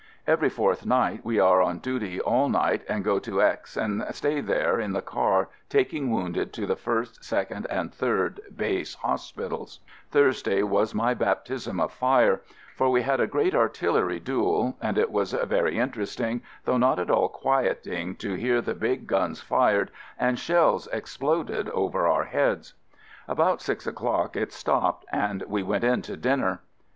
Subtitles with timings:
[0.25, 4.41] Every fourth night we are on duty all night and go to X and stay
[4.41, 9.79] there in the car taking wounded to the first, second, and third base hospitals.
[10.09, 12.41] FIELD SERVICE 11 Thursday was my baptism of fire,
[12.75, 17.11] for we had a great artillery duel, and it was very interesting, though not at
[17.11, 22.73] all quieting to hear the big guns fired and shells exploded over our heads.
[23.27, 26.61] About six o'clock it stopped and we went in to dinner.